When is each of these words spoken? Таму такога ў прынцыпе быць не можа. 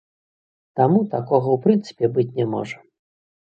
Таму 0.79 0.99
такога 1.11 1.47
ў 1.55 1.57
прынцыпе 1.67 2.11
быць 2.19 2.35
не 2.41 2.51
можа. 2.57 2.77